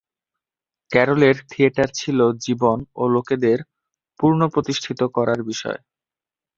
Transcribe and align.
ক্যারলের 0.91 1.35
theatre 1.49 1.89
ছিল 1.99 2.19
জীবন 2.45 2.77
ও 2.95 3.13
লোকেদের 3.15 3.57
পুনর্প্রতিষ্ঠিত 4.19 4.99
করার 5.15 5.39
বিষয়ে। 5.43 5.81